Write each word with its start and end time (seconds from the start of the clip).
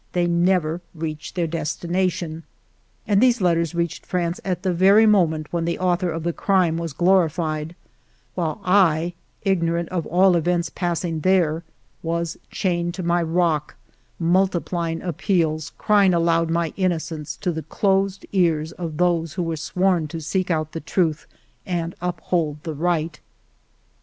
They 0.13 0.25
never 0.25 0.81
reached 0.95 1.35
their 1.35 1.45
destination. 1.45 2.41
And 3.07 3.21
these 3.21 3.39
letters 3.39 3.75
reached 3.75 4.03
France 4.03 4.41
at 4.43 4.63
the 4.63 4.73
very 4.73 5.05
moment 5.05 5.53
when 5.53 5.65
the 5.65 5.77
author 5.77 6.09
of 6.09 6.23
the 6.23 6.33
crime 6.33 6.77
was 6.79 6.91
glori 6.95 7.29
fied, 7.29 7.75
while 8.33 8.59
I, 8.65 9.13
ignorant 9.43 9.89
of 9.89 10.07
all 10.07 10.35
events 10.35 10.71
passing 10.73 11.19
there, 11.19 11.63
was 12.01 12.35
chained 12.49 12.95
to 12.95 13.03
my 13.03 13.21
rock, 13.21 13.75
multiplying 14.17 15.03
appeals, 15.03 15.71
cry 15.77 16.05
ing 16.05 16.15
aloud 16.15 16.49
my 16.49 16.73
innocence 16.77 17.35
to 17.35 17.51
the 17.51 17.61
closed 17.61 18.25
ears 18.31 18.71
of 18.71 18.97
those 18.97 19.33
who 19.33 19.43
were 19.43 19.55
sworn 19.55 20.07
to 20.07 20.19
seek 20.19 20.49
out 20.49 20.71
the 20.71 20.81
truth 20.81 21.27
and 21.63 21.93
uphold 22.01 22.63
the 22.63 22.73
right. 22.73 23.19